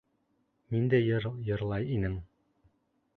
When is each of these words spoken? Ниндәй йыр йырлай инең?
Ниндәй 0.75 1.05
йыр 1.11 1.27
йырлай 1.51 1.85
инең? 1.99 2.17